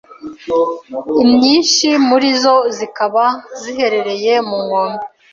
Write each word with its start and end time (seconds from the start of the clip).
inyinshi 1.23 1.89
muri 2.07 2.29
zo 2.41 2.55
zikaba 2.77 3.25
ziherereye 3.61 4.33
ku 4.47 4.55
nkombe 4.65 5.05